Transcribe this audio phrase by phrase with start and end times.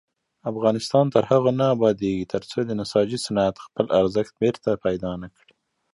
[0.51, 5.55] افغانستان تر هغو نه ابادیږي، ترڅو د نساجي صنعت خپل ارزښت بیرته پیدا نکړي.